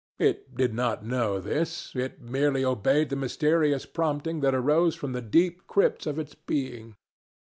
[0.17, 1.95] It did not know this.
[1.95, 6.95] It merely obeyed the mysterious prompting that arose from the deep crypts of its being.